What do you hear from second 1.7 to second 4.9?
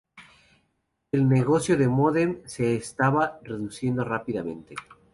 de módem se estaba reduciendo rápidamente.